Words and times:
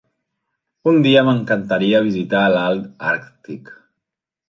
Un 0.91 0.97
dia 1.09 1.23
m'encantaria 1.27 2.01
visitar 2.09 2.43
l'alt 2.57 3.07
Arctic. 3.15 3.75